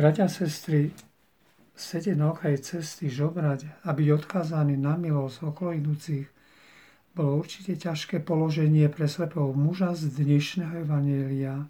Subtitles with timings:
[0.00, 6.24] Bratia a na okraji cesty, žobrať a byť odkázaný na milosť okolo idúcich,
[7.12, 11.68] bolo určite ťažké položenie pre slepého muža z dnešného Evanielia.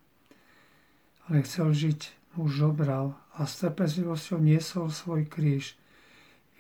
[1.27, 2.01] Ale chcel žiť,
[2.39, 5.75] muž žobral a s trpezlivosťou niesol svoj kríž.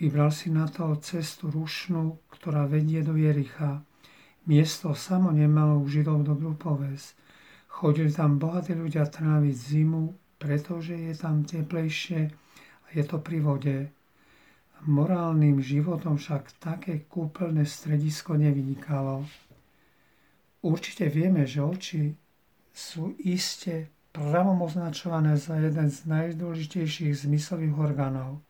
[0.03, 3.87] Vybral si na to cestu rušnú, ktorá vedie do Jericha.
[4.43, 7.15] Miesto samo nemalo u Židov dobrú povesť.
[7.71, 13.77] Chodili tam bohatí ľudia tráviť zimu, pretože je tam teplejšie a je to pri vode.
[14.89, 19.29] Morálnym životom však také kúpeľné stredisko nevynikalo.
[20.65, 22.17] Určite vieme, že oči
[22.73, 28.41] sú iste pravom označované za jeden z najdôležitejších zmyslových orgánov.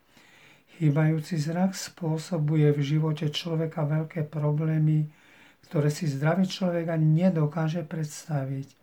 [0.79, 5.11] Chýbajúci zrak spôsobuje v živote človeka veľké problémy,
[5.67, 8.79] ktoré si zdravý človek ani nedokáže predstaviť.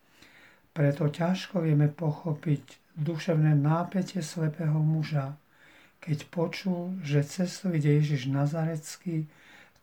[0.76, 5.38] Preto ťažko vieme pochopiť duševné nápetie slepého muža,
[6.02, 9.30] keď počul, že cestu ide Ježiš Nazarecký,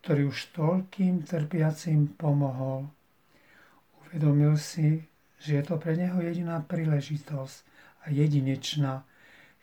[0.02, 2.90] ktorý už toľkým trpiacim pomohol.
[4.04, 5.06] Uvedomil si,
[5.40, 7.56] že je to pre neho jediná príležitosť
[8.04, 9.06] a jedinečná,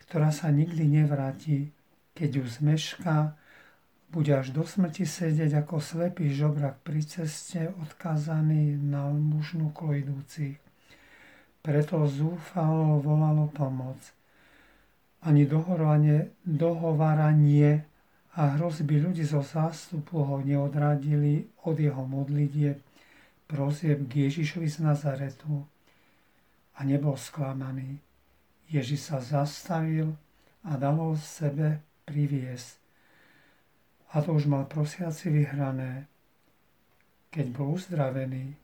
[0.06, 1.70] ktorá sa nikdy nevráti,
[2.12, 3.38] keď ju zmešká,
[4.12, 10.61] bude až do smrti sedieť ako slepý žobrak pri ceste odkázaný na mužnú klojdúcich.
[11.62, 13.94] Preto zúfalo volalo pomoc.
[15.22, 17.86] Ani dohorovanie, dohováranie
[18.34, 22.82] a hrozby ľudí zo zástupu ho neodradili od jeho modlitie
[23.46, 25.62] prosieb k Ježišovi z Nazaretu.
[26.74, 28.02] A nebol sklamaný.
[28.66, 30.18] Ježiš sa zastavil
[30.66, 31.78] a dal ho sebe
[32.10, 32.82] priviesť.
[34.18, 36.10] A to už mal prosiaci vyhrané.
[37.30, 38.58] Keď bol uzdravený,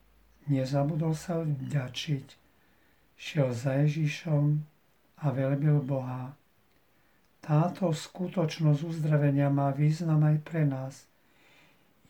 [0.51, 2.38] nezabudol sa vďačiť
[3.19, 4.63] šiel za Ježišom
[5.19, 6.31] a veľbil Boha.
[7.43, 11.03] Táto skutočnosť uzdravenia má význam aj pre nás.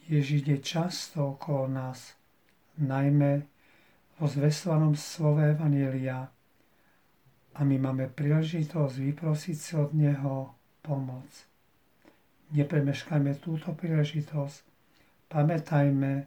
[0.06, 2.14] Ježiš je často okolo nás,
[2.78, 3.42] najmä
[4.22, 6.30] vo zvestovanom slove Evanielia
[7.58, 10.54] a my máme príležitosť vyprosiť si od Neho
[10.86, 11.30] pomoc.
[12.54, 14.66] Nepremeškajme túto príležitosť.
[15.30, 16.26] Pamätajme,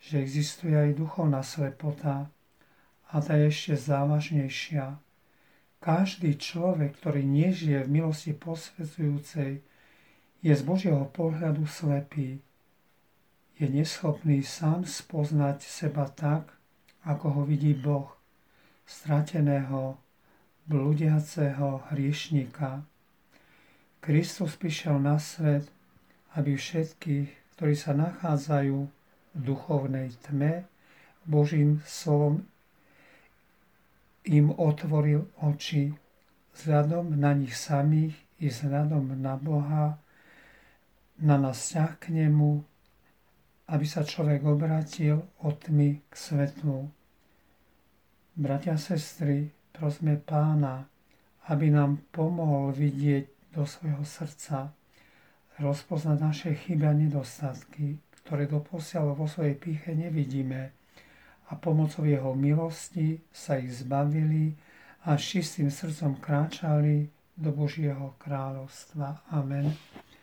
[0.00, 2.32] že existuje aj duchovná slepota,
[3.10, 4.98] a tá je ešte závažnejšia.
[5.78, 9.62] Každý človek, ktorý nežije v milosti posvedzujúcej,
[10.42, 12.42] je z Božieho pohľadu slepý.
[13.56, 16.50] Je neschopný sám spoznať seba tak,
[17.06, 18.10] ako ho vidí Boh,
[18.84, 19.96] strateného,
[20.66, 22.82] blúdiaceho hriešnika.
[24.02, 25.66] Kristus prišiel na svet,
[26.34, 28.78] aby všetkých, ktorí sa nachádzajú
[29.34, 30.66] v duchovnej tme,
[31.26, 32.46] Božím slovom
[34.26, 35.94] im otvoril oči
[36.58, 40.02] vzhľadom na nich samých i vzhľadom na Boha,
[41.22, 42.60] na nás vzťah k Nemu,
[43.70, 46.90] aby sa človek obratil od tmy k svetlu.
[48.36, 50.84] Bratia a sestry, prosme Pána,
[51.48, 54.76] aby nám pomohol vidieť do svojho srdca,
[55.56, 60.76] rozpoznať naše chyby a nedostatky, ktoré doposiaľ vo svojej píche nevidíme,
[61.46, 64.58] a pomocou jeho milosti sa ich zbavili
[65.06, 67.06] a s čistým srdcom kráčali
[67.38, 69.22] do Božieho kráľovstva.
[69.30, 69.70] Amen.